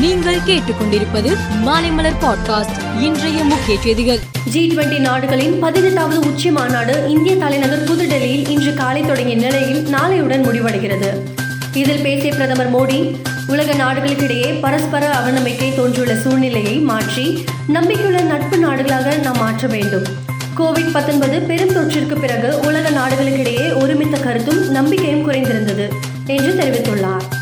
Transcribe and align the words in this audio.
நீங்கள் 0.00 0.38
கேட்டுக்கொண்டிருப்பது 0.46 1.36
மாலைமலர் 1.66 2.18
பாட்காஸ்ட் 2.20 3.00
இன்றைய 3.00 3.44
முக்கிய 3.44 3.80
செய்திகள். 3.80 4.18
ஜி 4.44 4.72
டுவெண்டி 4.74 4.98
நாடுகளின் 4.98 5.58
பதினெட்டாவது 5.58 6.20
உச்சி 6.20 6.50
மாநாடு 6.50 7.04
இந்திய 7.08 7.36
தலைநகர் 7.36 7.84
புதுடெல்லியில் 7.84 8.48
இன்று 8.48 8.74
காலை 8.74 9.02
தொடங்கிய 9.02 9.36
நிலையில் 9.36 9.86
நாளையுடன் 9.86 10.44
முடிவடைகிறது. 10.44 11.10
இதில் 11.76 12.02
பேசிய 12.02 12.32
பிரதமர் 12.32 12.74
மோடி 12.74 13.16
உலக 13.46 13.72
நாடுகளுக்கிடையே 13.72 14.60
பரஸ்பர 14.60 15.10
அவநம்பிக்கை 15.20 15.76
தோன்றியுள்ள 15.76 16.14
சூழ்நிலையை 16.14 16.76
மாற்றி 16.76 17.44
நம்பிக்கையுள்ள 17.66 18.20
நட்பு 18.20 18.56
நாடுகளாக 18.56 19.20
நாம் 19.20 19.38
மாற்ற 19.38 19.68
வேண்டும். 19.68 20.04
கோவிட் 20.58 20.92
பத்தொன்பது 20.92 21.40
பெரும் 21.40 21.74
தொற்றிற்கு 21.76 22.20
பிறகு 22.20 22.60
உலக 22.60 22.90
நாடுகளுக்கிடையே 22.90 23.80
ஒருமித்த 23.80 24.18
கருத்தும் 24.18 24.70
நம்பிக்கையும் 24.70 25.30
குறைந்திருந்தது 25.30 25.88
என்று 26.26 26.52
தெரிவித்துள்ளார். 26.52 27.37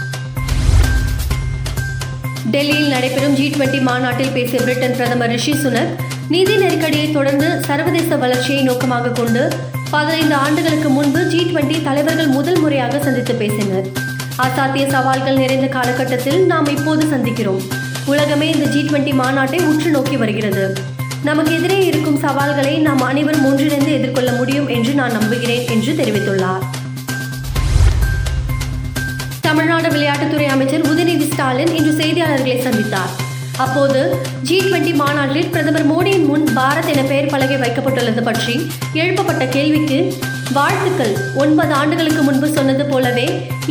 டெல்லியில் 2.50 2.88
நடைபெறும் 2.88 3.34
ஜி 3.34 3.46
டுவெண்டி 3.54 3.78
மாநாட்டில் 3.80 4.30
பேசிய 4.30 4.58
பிரிட்டன் 4.60 4.94
பிரதமர் 4.96 5.30
ரிஷி 5.30 5.52
சுனக் 5.52 5.92
நிதி 6.28 6.56
நெருக்கடியை 6.56 7.12
தொடர்ந்து 7.12 7.48
சர்வதேச 7.66 8.16
வளர்ச்சியை 8.16 8.62
நோக்கமாக 8.62 9.08
கொண்டு 9.08 9.42
பதினைந்து 9.90 10.34
ஆண்டுகளுக்கு 10.34 10.88
முன்பு 10.88 11.20
ஜி 11.26 11.40
டுவெண்டி 11.40 11.82
தலைவர்கள் 11.82 12.26
முதல் 12.26 12.60
முறையாக 12.60 13.00
சந்தித்து 13.00 13.34
பேசினர். 13.34 13.88
அசாத்திய 14.46 14.86
சவால்கள் 14.90 15.36
நிறைந்த 15.36 15.66
காலகட்டத்தில் 15.66 16.40
நாம் 16.46 16.70
இப்போது 16.76 17.04
சந்திக்கிறோம். 17.06 17.62
உலகமே 18.06 18.48
இந்த 18.50 18.66
ஜி 18.66 18.82
டுவெண்டி 18.82 19.14
மாநாட்டை 19.22 19.60
உற்று 19.66 19.90
நோக்கி 19.90 20.16
வருகிறது. 20.16 20.64
நமக்கு 21.22 21.52
எதிரே 21.54 21.84
இருக்கும் 21.84 22.18
சவால்களை 22.18 22.78
நாம் 22.78 23.00
அனைவரும் 23.00 23.44
ஒன்றிணைந்து 23.44 23.92
எதிர்கொள்ள 23.92 24.32
முடியும் 24.32 24.68
என்று 24.68 24.94
நான் 24.94 25.12
நம்புகிறேன் 25.12 25.64
என்று 25.68 25.92
தெரிவித்துள்ளார். 25.92 26.64
தமிழ்நாடு 29.46 29.88
விளையாட்டுத்துறை 29.88 30.46
அமைச்சர் 30.54 30.86
ஸ்டாலின் 31.36 31.72
இன்று 31.78 31.90
செய்தியாளர்களை 32.00 32.58
சந்தித்தார். 32.66 33.10
அப்போது 33.64 34.00
ஜி 34.48 34.56
டுவெண்டி 34.62 34.92
மாநாட்டில் 35.00 35.48
பிரதமர் 35.54 35.86
மோடியின் 35.90 36.24
முன் 36.28 36.44
பாரத் 36.56 36.88
என 36.92 37.02
பெயர் 37.10 37.28
பலகை 37.32 37.56
வைக்கப்பட்டுள்ளது 37.62 38.22
பற்றி 38.28 38.54
எழுப்பப்பட்ட 39.02 39.44
கேள்விக்கு 39.56 39.98
வாழ்த்துக்கள். 40.56 41.12
ஒன்பது 41.42 41.72
ஆண்டுகளுக்கு 41.80 42.22
முன்பு 42.28 42.48
சொன்னது 42.56 42.84
போலவே 42.92 43.26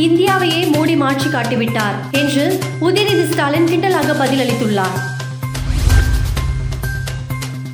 இந்தியாவையே 0.06 0.60
மோடி 0.74 0.94
மாற்றி 1.02 1.30
காட்டிவிட்டார் 1.34 1.96
என்று 2.20 2.44
உதயநிதி 2.88 3.24
ஸ்டாலின் 3.32 3.68
கிண்டலாக 3.72 4.16
பதிலளித்துள்ளார். 4.22 4.96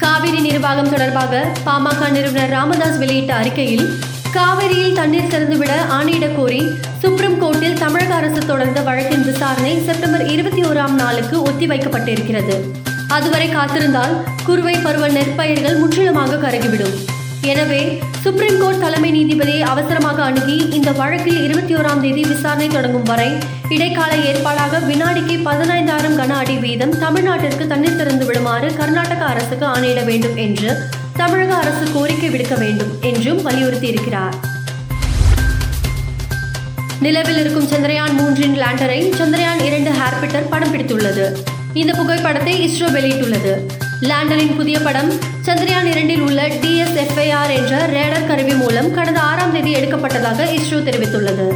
காவிரி 0.05 0.41
நிர்வாகம் 0.49 0.91
தொடர்பாக 0.95 1.45
பாமக 1.69 2.11
நிறுவனர் 2.17 2.55
ராமதாஸ் 2.59 2.99
வெளியிட்ட 3.05 3.35
அறிக்கையில் 3.43 3.87
காவிரியில் 4.33 4.95
தண்ணீர் 4.95 5.31
திறந்துவிட 5.31 5.71
ஆணையிடக் 5.91 6.37
கோரி 6.37 6.73
சுப்ரீம் 6.99 7.43
கோர்ட்டில் 7.43 7.79
தமிழக 7.79 8.15
அரசு 8.15 8.47
தொடர்ந்த 8.47 8.81
வழக்கின் 8.81 9.25
விசாரணை 9.25 9.83
செப்டம்பர் 9.85 10.27
இருபத்தி 10.27 10.63
ஓராம் 10.63 10.91
நாளுக்கு 10.91 11.39
ஒத்திவைக்கப்பட்டிருக்கிறது. 11.39 12.57
அதுவரை 13.09 13.49
காத்திருந்தால் 13.49 14.23
குறுவை 14.45 14.75
பருவ 14.75 15.09
நெற்பயிர்கள் 15.09 15.79
முற்றிலுமாக 15.79 16.37
கருகிவிடும். 16.37 17.12
எனவே 17.47 18.01
சுப்ரீம் 18.23 18.59
கோர்ட் 18.61 18.79
தலைமை 18.79 19.09
நீதிபதியை 19.13 19.61
அவசரமாக 19.61 20.23
அணுகி 20.23 20.69
இந்த 20.71 20.91
வழக்கில் 20.91 21.43
இருபத்தி 21.45 21.75
ஓராம் 21.77 22.01
தேதி 22.01 22.23
விசாரணை 22.25 22.69
தொடங்கும் 22.69 23.03
வரை 23.03 23.31
இடைக்கால 23.69 24.13
ஏற்பாடாக 24.17 24.81
வினாடிக்கு 24.87 25.37
பதினைந்தாயிரம் 25.49 26.17
கன 26.21 26.37
அடி 26.37 26.57
வீதம் 26.57 26.99
தமிழ்நாட்டிற்கு 26.99 27.67
தண்ணீர் 27.67 27.97
திறந்து 27.97 28.25
விடுமாறு 28.25 28.77
கர்நாடக 28.77 29.25
அரசுக்கு 29.25 29.67
ஆணையிட 29.67 30.05
வேண்டும் 30.05 30.37
என்று 30.37 30.71
தமிழக 31.17 31.55
அரசு 31.55 31.93
கோரிக்கை 31.93 32.31
விடுக்க 32.31 32.55
வேண்டும் 32.55 33.01
என்றும் 33.01 33.41
வலியுறுத்தியிருக்கிறார். 33.47 34.35
நிலவில் 37.01 37.37
இருக்கும் 37.37 37.71
சந்திரயான் 37.75 38.17
மூன்றின் 38.19 38.59
லேண்டரை 38.63 39.01
சந்திரயான் 39.21 39.63
இரண்டு 39.65 39.91
ஹேர்பிட்டர் 39.91 40.51
படம் 40.51 40.75
பிடித்துள்ளது. 40.75 41.27
இந்த 41.73 41.93
புகைப்படத்தை 41.93 42.55
இஸ்ரோ 42.69 42.89
வெளியிட்டுள்ளது. 42.99 43.82
லேண்டரின் 44.09 44.57
புதிய 44.57 44.77
படம் 44.79 45.11
சந்திரயான் 45.47 45.89
இரண்டில் 45.91 46.21
உள்ள 46.21 46.47
டிஎஸ்எஃப்ஐஆர் 46.63 47.53
என்ற 47.59 47.75
ரேடர் 47.87 48.27
கருவி 48.27 48.55
மூலம் 48.55 48.89
கடந்த 48.95 49.21
ஆறாம் 49.21 49.53
தேதி 49.53 49.75
எடுக்கப்பட்டதாக 49.75 50.47
இஸ்ரோ 50.57 50.79
தெரிவித்துள்ளது. 50.89 51.47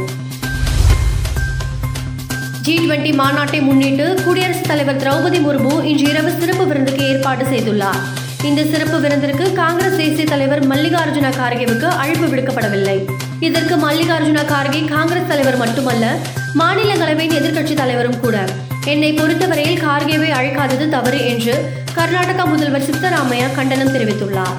ஜி 2.61 2.75
டுவெண்டி 2.77 3.11
மாநாட்டை 3.21 3.59
முன்னிட்டு 3.61 4.05
குடியரசுத் 4.25 4.69
தலைவர் 4.69 5.01
திரௌபதி 5.03 5.41
முர்மு 5.47 5.73
இன்று 5.91 6.05
இரவு 6.11 6.31
சிறப்பு 6.39 6.67
விருந்துக்கு 6.67 7.03
ஏற்பாடு 7.07 7.45
செய்துள்ளார். 7.51 7.99
இந்த 8.43 8.63
சிறப்பு 8.63 8.99
விருந்திற்கு 9.07 9.53
காங்கிரஸ் 9.53 9.99
தேசிய 10.03 10.25
தலைவர் 10.25 10.63
மல்லிகார்ஜுன 10.67 11.33
கார்கேவுக்கு 11.41 11.89
அழைப்பு 12.03 12.29
விடுக்கப்படவில்லை. 12.35 12.97
இதற்கு 13.39 13.75
மல்லிகார்ஜுன 13.87 14.45
கார்கே 14.53 14.81
காங்கிரஸ் 14.95 15.29
தலைவர் 15.33 15.57
மட்டுமல்ல 15.57 16.15
மாநிலங்களவையின் 16.61 17.37
எதிர்க்கட்சி 17.41 17.73
தலைவரும் 17.83 18.19
கூட. 18.19 18.47
என்னை 18.91 19.09
பொறுத்தவரையில் 19.13 19.81
கார்கேவை 19.85 20.27
அழைக்காதது 20.35 20.85
தவறு 20.93 21.19
என்று 21.31 21.53
கர்நாடகா 21.97 22.43
முதல்வர் 22.51 22.85
சித்தராமையா 22.87 23.47
கண்டனம் 23.55 23.93
தெரிவித்துள்ளார். 23.95 24.57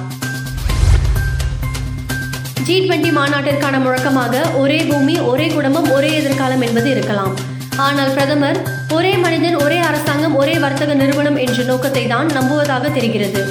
ஜி 2.65 2.75
டுவெண்டி 2.81 3.11
மாநாட்டிற்கான 3.17 3.75
முழக்கமாக 3.85 4.41
ஒரே 4.63 4.79
பூமி 4.89 5.15
ஒரே 5.31 5.47
குடும்பம் 5.55 5.87
ஒரே 5.91 6.11
எதிர்காலம் 6.19 6.65
என்பது 6.67 6.89
இருக்கலாம். 6.95 7.33
ஆனால் 7.85 8.13
பிரதமர் 8.17 8.59
ஒரே 8.97 9.13
மனிதன் 9.23 9.57
ஒரே 9.65 9.79
அரசாங்கம் 9.89 10.35
ஒரே 10.41 10.55
வர்த்தக 10.65 10.93
நிறுவனம் 11.01 11.39
என்ற 11.45 11.63
நோக்கத்தை 11.71 12.07
தான் 12.13 12.29
நம்புவதாக 12.37 12.91
தெரிகிறது 12.97 13.41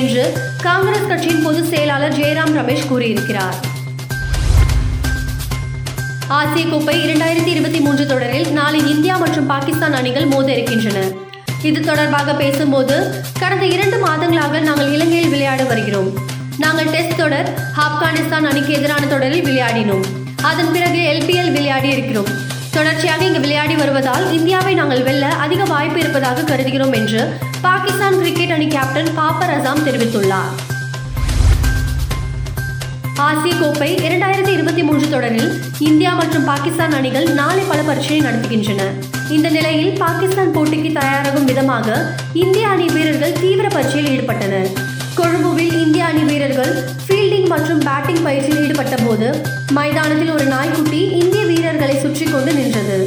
என்று 0.00 0.24
காங்கிரஸ் 0.68 1.08
கட்சியின் 1.12 1.44
பொதுச் 1.46 1.70
செயலாளர் 1.72 2.18
ஜெயராம் 2.20 2.54
ரமேஷ் 2.60 2.88
கூறியிருக்கிறார். 2.92 3.56
ஆசிய 6.28 6.66
கோப்பை 6.66 6.94
இரண்டாயிரத்தி 7.06 7.46
இருபத்தி 7.46 7.80
மூன்று 7.80 8.06
தொடரில் 8.06 8.52
நாளை 8.52 8.88
இந்தியா 8.90 9.16
மற்றும் 9.16 9.46
பாகிஸ்தான் 9.46 9.92
அணிகள் 9.92 10.26
மோத 10.26 10.52
இருக்கின்றன 10.52 11.04
இது 11.62 11.80
தொடர்பாக 11.80 12.34
பேசும்போது 12.34 13.24
கடந்த 13.38 13.66
இரண்டு 13.66 14.06
மாதங்களாக 14.06 14.60
நாங்கள் 14.60 14.92
இலங்கையில் 14.92 15.28
விளையாட 15.28 15.62
வருகிறோம். 15.62 16.12
நாங்கள் 16.58 16.90
டெஸ்ட் 16.90 17.16
தொடர் 17.16 17.54
ஆப்கானிஸ்தான் 17.76 18.48
அணிக்கு 18.50 18.72
எதிரான 18.72 19.06
தொடரில் 19.06 19.44
விளையாடினோம். 19.44 20.04
அதன் 20.42 20.72
பிறகு 20.72 21.00
எல்பிஎல் 21.12 21.52
விளையாடி 21.52 21.88
இருக்கிறோம். 21.88 22.30
தொடர்ச்சியாக 22.70 23.24
இங்கு 23.24 23.40
விளையாடி 23.40 23.74
வருவதால் 23.74 24.32
இந்தியாவை 24.32 24.74
நாங்கள் 24.74 25.02
வெல்ல 25.02 25.26
அதிக 25.26 25.64
வாய்ப்பு 25.64 25.98
இருப்பதாக 25.98 26.42
கருதுகிறோம் 26.42 26.92
என்று 26.92 27.38
பாகிஸ்தான் 27.60 28.18
கிரிக்கெட் 28.18 28.50
அணி 28.50 28.66
கேப்டன் 28.66 29.14
பாப்பர் 29.14 29.50
அசாம் 29.50 29.86
தெரிவித்துள்ளார். 29.86 30.75
ஆசிய 33.24 33.52
கோப்பை 33.60 33.96
இரண்டாயிரத்தி 34.06 34.48
இருபத்தி 34.48 34.82
மூன்று 34.82 35.10
தொடரில் 35.10 35.60
இந்தியா 35.78 36.14
மற்றும் 36.14 36.44
பாகிஸ்தான் 36.44 36.92
அணிகள் 36.92 37.28
நாளை 37.32 37.62
பல 37.68 37.82
பரீட்சையை 37.82 38.26
நடத்துகின்றன. 38.26 38.82
இந்த 39.28 39.48
நிலையில் 39.48 39.98
பாகிஸ்தான் 39.98 40.52
போட்டிக்கு 40.56 40.92
தயாராகும் 40.92 41.44
விதமாக 41.44 42.12
இந்திய 42.32 42.68
அணி 42.68 42.86
வீரர்கள் 42.86 43.32
தீவிர 43.32 43.68
பரீட்சையில் 43.68 44.10
ஈடுபட்டனர். 44.12 44.68
கொழும்புவில் 45.14 45.80
இந்திய 45.84 46.04
அணி 46.04 46.22
வீரர்கள் 46.22 46.84
ஃபீல்டிங் 47.06 47.48
மற்றும் 47.48 47.78
பேட்டிங் 47.78 48.22
பயிற்சியில் 48.22 48.62
ஈடுபட்ட 48.64 48.96
போது 48.96 49.44
மைதானத்தில் 49.72 50.30
ஒரு 50.30 50.44
நாய்க்குட்டி 50.44 51.10
இந்திய 51.22 51.44
வீரர்களை 51.44 51.98
சுற்றி 51.98 52.24
கொண்டு 52.24 52.52
நின்றது. 52.52 52.98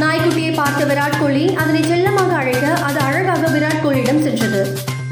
நாய்க்குட்டியை 0.00 0.54
பார்த்த 0.54 0.84
விராட் 0.84 1.20
கோலி 1.20 1.54
அதனை 1.54 1.82
செல்லமாக 1.82 2.34
அழைக்க 2.34 2.66
அது 2.72 3.00
அழகாக 3.00 3.58
விராட் 3.58 3.82
கோலியிடம் 3.82 4.22
சென்றது. 4.22 4.62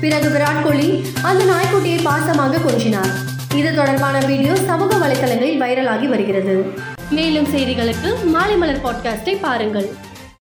பிறகு 0.01 0.29
விராட் 0.29 0.63
கோலி 0.63 1.07
அந்த 1.23 1.45
நாய்க்குட்டியை 1.45 2.01
பாசமாக 2.11 2.59
கொஞ்சினார். 2.69 3.26
இது 3.57 3.75
தொடர்பான 3.75 4.19
வீடியோ 4.27 4.55
சமூக 4.55 4.97
வலைதளங்களில் 4.97 5.61
வைரலாகி 5.61 6.07
வருகிறது. 6.07 6.55
மேலும் 7.11 7.49
செய்திகளுக்கு 7.55 8.11
மாலை 8.25 8.57
மலர் 8.57 8.85
பாட்காஸ்டை 8.85 9.35
பாருங்கள். 9.41 9.89